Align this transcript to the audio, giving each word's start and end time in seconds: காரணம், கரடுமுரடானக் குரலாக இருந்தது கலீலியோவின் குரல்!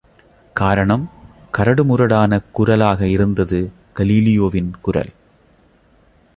காரணம், 0.55 1.03
கரடுமுரடானக் 1.57 2.49
குரலாக 2.51 3.07
இருந்தது 3.07 3.59
கலீலியோவின் 3.99 4.71
குரல்! 4.81 5.13